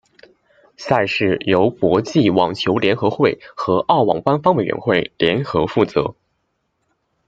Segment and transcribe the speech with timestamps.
[0.77, 6.15] 赛事由国际网球联合会和澳网官方委员会联合负责。